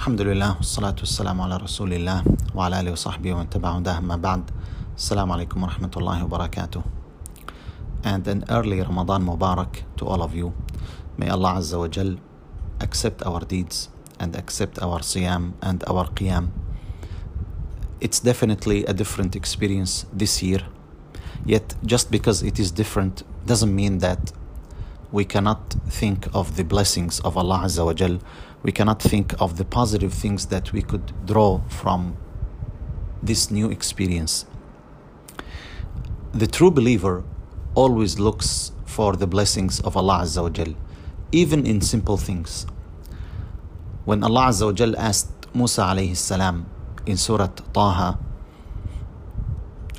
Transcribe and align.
الحمد 0.00 0.20
لله 0.20 0.56
والصلاة 0.56 0.94
والسلام 0.98 1.40
على 1.40 1.56
رسول 1.56 1.92
الله 1.92 2.22
وعلى 2.54 2.80
آله 2.80 2.92
وصحبه 2.92 3.32
ومن 3.34 3.50
تبع 3.50 3.70
هداه 3.70 4.00
ما 4.00 4.16
بعد 4.16 4.50
السلام 4.96 5.32
عليكم 5.32 5.62
ورحمة 5.62 5.90
الله 5.96 6.24
وبركاته 6.24 6.82
And 8.04 8.28
an 8.28 8.44
early 8.50 8.80
Ramadan 8.80 9.24
Mubarak 9.26 9.82
to 9.96 10.06
all 10.06 10.22
of 10.22 10.34
you. 10.34 10.52
May 11.18 11.28
Allah 11.28 11.54
Azza 11.58 11.78
wa 11.78 11.88
Jal 11.88 12.16
accept 12.80 13.26
our 13.26 13.40
deeds 13.40 13.88
and 14.20 14.36
accept 14.36 14.80
our 14.82 15.00
siyam 15.00 15.54
and 15.60 15.82
our 15.88 16.06
qiyam. 16.08 16.50
It's 18.00 18.20
definitely 18.20 18.84
a 18.84 18.92
different 18.92 19.34
experience 19.34 20.06
this 20.12 20.42
year. 20.42 20.60
Yet, 21.44 21.74
just 21.84 22.10
because 22.10 22.42
it 22.42 22.58
is 22.58 22.70
different 22.70 23.22
doesn't 23.46 23.74
mean 23.74 23.98
that 23.98 24.32
we 25.12 25.24
cannot 25.24 25.74
think 25.88 26.26
of 26.34 26.56
the 26.56 26.64
blessings 26.64 27.20
of 27.20 27.36
Allah 27.36 27.62
Azza 27.64 27.84
wa 27.84 27.92
Jal. 27.94 28.18
We 28.62 28.72
cannot 28.72 29.00
think 29.00 29.34
of 29.40 29.56
the 29.56 29.64
positive 29.64 30.12
things 30.12 30.46
that 30.46 30.72
we 30.72 30.82
could 30.82 31.12
draw 31.24 31.60
from 31.68 32.16
this 33.22 33.50
new 33.50 33.70
experience. 33.70 34.46
The 36.32 36.46
true 36.46 36.70
believer 36.70 37.24
always 37.74 38.18
looks 38.18 38.72
for 38.84 39.14
the 39.16 39.26
blessings 39.26 39.80
of 39.80 39.96
Allah 39.96 40.20
Azza 40.22 40.42
wa 40.42 40.50
Jal, 40.50 40.74
even 41.32 41.64
in 41.64 41.80
simple 41.80 42.16
things. 42.16 42.66
When 44.04 44.22
Allah 44.24 44.48
Azza 44.48 44.66
wa 44.66 44.72
Jal 44.72 44.96
asked 44.96 45.32
Musa 45.54 45.82
alayhi 45.82 46.16
salam 46.16 46.66
in 47.06 47.16
Surah 47.16 47.48
Taha, 47.72 48.18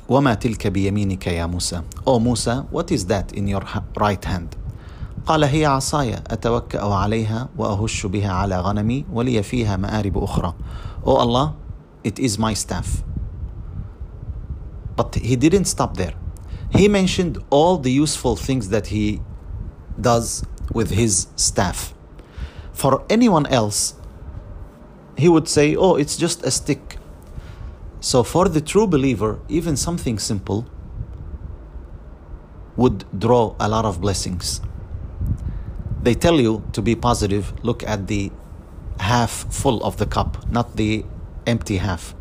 وَمَا 0.08 0.34
تِلْكَ 0.40 0.72
بِيَمِينِكَ 0.72 1.20
يَا 1.20 1.44
مُوسَى 1.46 1.84
Oh 2.06 2.18
Musa, 2.18 2.66
what 2.70 2.90
is 2.90 3.06
that 3.06 3.32
in 3.34 3.46
your 3.46 3.62
right 3.96 4.24
hand? 4.24 4.56
قال 5.26 5.44
هي 5.44 5.66
عصاي 5.66 6.14
أتوكأ 6.14 6.84
عليها 6.84 7.48
وأهش 7.56 8.06
بها 8.06 8.32
على 8.32 8.60
غنمي 8.60 9.04
ولي 9.12 9.42
فيها 9.42 9.76
مآرب 9.76 10.18
أخرى 10.18 10.54
Oh 11.04 11.16
Allah, 11.16 11.54
it 12.04 12.18
is 12.18 12.38
my 12.38 12.54
staff. 12.54 13.02
But 14.96 15.14
he 15.14 15.36
didn't 15.36 15.66
stop 15.66 15.96
there. 15.96 16.14
He 16.70 16.88
mentioned 16.88 17.38
all 17.50 17.78
the 17.78 17.92
useful 17.92 18.36
things 18.36 18.68
that 18.70 18.88
he 18.88 19.22
does 20.00 20.44
with 20.72 20.90
his 20.90 21.28
staff. 21.36 21.94
For 22.72 23.04
anyone 23.08 23.46
else, 23.46 23.94
he 25.16 25.28
would 25.28 25.48
say, 25.48 25.76
Oh, 25.76 25.96
it's 25.96 26.16
just 26.16 26.44
a 26.44 26.50
stick. 26.50 26.98
So 28.00 28.22
for 28.22 28.48
the 28.48 28.60
true 28.60 28.86
believer, 28.86 29.40
even 29.48 29.76
something 29.76 30.18
simple 30.18 30.66
would 32.76 33.04
draw 33.18 33.56
a 33.58 33.68
lot 33.68 33.84
of 33.84 34.00
blessings. 34.00 34.60
They 36.03 36.15
tell 36.15 36.41
you 36.41 36.63
to 36.73 36.81
be 36.81 36.95
positive, 36.95 37.53
look 37.63 37.81
at 37.83 38.07
the 38.07 38.29
half 38.99 39.31
full 39.53 39.81
of 39.85 39.95
the 39.97 40.05
cup, 40.05 40.49
not 40.49 40.75
the 40.75 41.05
empty 41.47 41.77
half. 41.77 42.13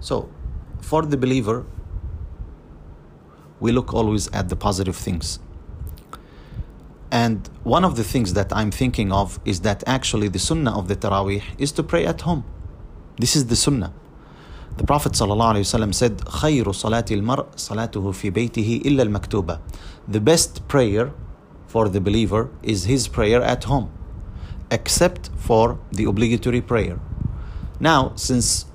So, 0.00 0.28
for 0.80 1.02
the 1.02 1.16
believer, 1.16 1.66
we 3.60 3.70
look 3.70 3.94
always 3.94 4.28
at 4.32 4.48
the 4.48 4.56
positive 4.56 4.96
things. 4.96 5.38
And 7.12 7.48
one 7.62 7.84
of 7.84 7.94
the 7.94 8.02
things 8.02 8.34
that 8.34 8.52
I'm 8.52 8.72
thinking 8.72 9.12
of 9.12 9.38
is 9.44 9.60
that 9.60 9.84
actually 9.86 10.26
the 10.26 10.40
sunnah 10.40 10.76
of 10.76 10.88
the 10.88 10.96
Taraweeh 10.96 11.44
is 11.58 11.70
to 11.72 11.84
pray 11.84 12.04
at 12.06 12.22
home. 12.22 12.44
This 13.18 13.36
is 13.36 13.46
the 13.46 13.54
sunnah. 13.54 13.92
The 14.77 14.85
Prophet 14.85 15.11
ﷺ 15.11 15.93
said, 15.93 16.21
خير 16.21 16.71
صلاة 16.71 17.05
المرء 17.11 17.45
صلاته 17.57 18.11
في 18.11 18.29
بيته 18.29 18.81
إلا 18.85 19.03
المكتوبة. 19.03 19.59
The 20.07 20.19
best 20.19 20.67
prayer 20.67 21.11
for 21.67 21.89
the 21.89 21.99
believer 21.99 22.49
is 22.63 22.85
his 22.85 23.07
prayer 23.07 23.41
at 23.41 23.65
home, 23.65 23.91
except 24.71 25.29
for 25.37 25.79
the 25.91 26.05
obligatory 26.05 26.61
prayer. 26.61 26.99
Now, 27.79 28.13
since 28.15 28.65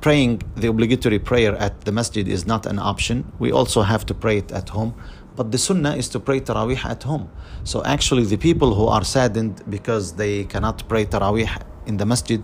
praying 0.00 0.42
the 0.54 0.68
obligatory 0.68 1.18
prayer 1.18 1.56
at 1.56 1.80
the 1.82 1.92
masjid 1.92 2.28
is 2.28 2.46
not 2.46 2.66
an 2.66 2.78
option, 2.78 3.32
we 3.38 3.50
also 3.50 3.82
have 3.82 4.06
to 4.06 4.14
pray 4.14 4.38
it 4.38 4.52
at 4.52 4.68
home. 4.68 4.94
But 5.34 5.52
the 5.52 5.58
sunnah 5.58 5.96
is 5.96 6.08
to 6.10 6.20
pray 6.20 6.40
Taraweeh 6.40 6.84
at 6.84 7.04
home. 7.04 7.30
So 7.64 7.84
actually, 7.84 8.24
the 8.24 8.36
people 8.36 8.74
who 8.74 8.86
are 8.86 9.04
saddened 9.04 9.62
because 9.70 10.14
they 10.14 10.44
cannot 10.44 10.88
pray 10.88 11.04
Taraweeh 11.06 11.62
in 11.86 11.96
the 11.96 12.06
masjid, 12.06 12.42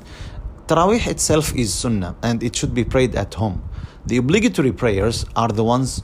Taraweeh 0.69 1.07
itself 1.07 1.56
is 1.56 1.74
sunnah 1.74 2.16
and 2.22 2.44
it 2.44 2.56
should 2.56 2.75
be 2.75 2.84
prayed 2.84 3.16
at 3.16 3.34
home. 3.34 3.68
The 4.06 4.18
obligatory 4.18 4.72
prayers 4.72 5.25
are 5.35 5.47
the 5.47 5.63
ones 5.63 6.03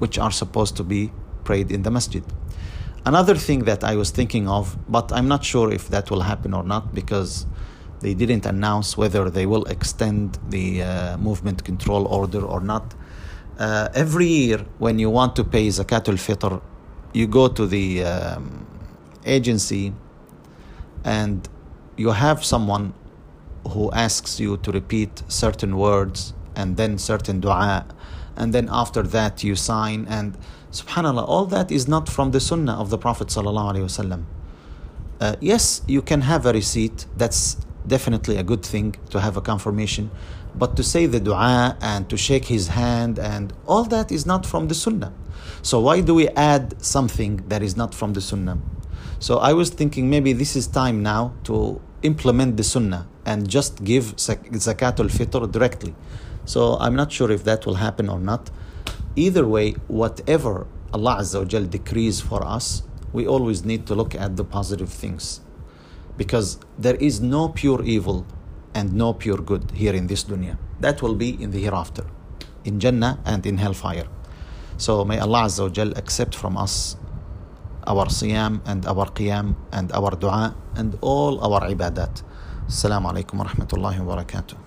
which 0.00 0.18
are 0.18 0.30
supposed 0.30 0.76
to 0.76 0.84
be 0.84 1.10
prayed 1.44 1.72
in 1.72 1.82
the 1.82 1.90
masjid. 1.90 2.22
Another 3.06 3.34
thing 3.34 3.60
that 3.60 3.82
I 3.82 3.96
was 3.96 4.10
thinking 4.10 4.50
of, 4.50 4.76
but 4.86 5.10
I'm 5.14 5.28
not 5.28 5.42
sure 5.42 5.72
if 5.72 5.88
that 5.88 6.10
will 6.10 6.20
happen 6.20 6.52
or 6.52 6.62
not 6.62 6.94
because 6.94 7.46
they 8.00 8.12
didn't 8.12 8.44
announce 8.44 8.98
whether 8.98 9.30
they 9.30 9.46
will 9.46 9.64
extend 9.64 10.38
the 10.50 10.82
uh, 10.82 11.16
movement 11.16 11.64
control 11.64 12.04
order 12.06 12.44
or 12.44 12.60
not. 12.60 12.94
Uh, 13.58 13.88
every 13.94 14.26
year, 14.26 14.58
when 14.78 14.98
you 14.98 15.08
want 15.08 15.36
to 15.36 15.42
pay 15.44 15.68
zakat 15.68 16.04
zakatul 16.04 16.18
fitr, 16.18 16.60
you 17.14 17.26
go 17.26 17.48
to 17.48 17.66
the 17.66 18.04
um, 18.04 18.66
agency 19.24 19.94
and 21.02 21.48
you 21.96 22.10
have 22.10 22.44
someone 22.44 22.92
who 23.70 23.90
asks 23.92 24.40
you 24.40 24.56
to 24.58 24.72
repeat 24.72 25.22
certain 25.28 25.76
words 25.76 26.34
and 26.54 26.76
then 26.76 26.98
certain 26.98 27.40
dua 27.40 27.86
and 28.36 28.52
then 28.52 28.68
after 28.70 29.02
that 29.02 29.44
you 29.44 29.54
sign 29.54 30.06
and 30.08 30.36
subhanallah 30.70 31.26
all 31.28 31.46
that 31.46 31.70
is 31.70 31.86
not 31.86 32.08
from 32.08 32.30
the 32.30 32.40
sunnah 32.40 32.74
of 32.74 32.90
the 32.90 32.98
prophet 32.98 33.28
sallallahu 33.28 34.24
uh, 35.20 35.36
yes 35.40 35.82
you 35.86 36.02
can 36.02 36.22
have 36.22 36.46
a 36.46 36.52
receipt 36.52 37.06
that's 37.16 37.56
definitely 37.86 38.36
a 38.36 38.42
good 38.42 38.64
thing 38.64 38.94
to 39.10 39.20
have 39.20 39.36
a 39.36 39.40
confirmation 39.40 40.10
but 40.54 40.76
to 40.76 40.82
say 40.82 41.06
the 41.06 41.20
dua 41.20 41.76
and 41.80 42.08
to 42.10 42.16
shake 42.16 42.46
his 42.46 42.68
hand 42.68 43.18
and 43.18 43.52
all 43.66 43.84
that 43.84 44.12
is 44.12 44.26
not 44.26 44.44
from 44.44 44.68
the 44.68 44.74
sunnah. 44.74 45.12
So 45.62 45.80
why 45.80 46.00
do 46.00 46.14
we 46.14 46.28
add 46.28 46.82
something 46.82 47.44
that 47.48 47.62
is 47.62 47.76
not 47.76 47.94
from 47.94 48.12
the 48.12 48.20
sunnah? 48.20 48.58
So 49.18 49.38
i 49.38 49.52
was 49.52 49.70
thinking 49.70 50.10
maybe 50.10 50.32
this 50.32 50.56
is 50.56 50.66
time 50.66 51.02
now 51.02 51.32
to 51.44 51.80
implement 52.02 52.56
the 52.56 52.64
sunnah 52.64 53.06
and 53.24 53.48
just 53.48 53.84
give 53.84 54.16
zakatul 54.16 55.08
fitr 55.10 55.50
directly 55.50 55.94
so 56.44 56.76
i'm 56.80 56.94
not 56.96 57.10
sure 57.12 57.30
if 57.30 57.44
that 57.44 57.64
will 57.66 57.76
happen 57.86 58.08
or 58.08 58.18
not 58.18 58.50
either 59.16 59.46
way 59.46 59.72
whatever 59.88 60.66
allah 60.92 61.16
azza 61.22 61.38
wa 61.38 61.44
jal 61.44 61.64
decrees 61.64 62.20
for 62.20 62.44
us 62.46 62.82
we 63.12 63.26
always 63.26 63.64
need 63.64 63.86
to 63.86 63.94
look 63.94 64.14
at 64.14 64.36
the 64.36 64.44
positive 64.44 64.88
things 64.88 65.40
because 66.16 66.58
there 66.78 66.96
is 66.96 67.20
no 67.20 67.48
pure 67.48 67.82
evil 67.82 68.26
and 68.74 68.92
no 68.94 69.12
pure 69.12 69.38
good 69.38 69.70
here 69.72 69.94
in 69.94 70.06
this 70.06 70.24
dunya. 70.24 70.56
That 70.80 71.02
will 71.02 71.14
be 71.14 71.40
in 71.42 71.50
the 71.50 71.62
hereafter, 71.62 72.04
in 72.64 72.80
Jannah 72.80 73.18
and 73.24 73.44
in 73.46 73.58
hellfire. 73.58 74.06
So 74.76 75.04
may 75.04 75.18
Allah 75.18 75.42
Azza 75.44 75.64
wa 75.64 75.68
Jal 75.68 75.92
accept 75.96 76.34
from 76.34 76.56
us 76.56 76.96
our 77.86 78.06
siyam 78.06 78.60
and 78.66 78.86
our 78.86 79.10
qiyam 79.10 79.54
and 79.72 79.90
our 79.92 80.14
dua 80.14 80.54
and 80.76 80.96
all 81.02 81.42
our 81.42 81.66
ibadat. 81.68 82.22
Assalamu 82.70 83.10
alaikum 83.10 83.42
wa 83.42 83.50
rahmatullahi 83.50 83.98
wa 84.00 84.16
barakatuh. 84.16 84.62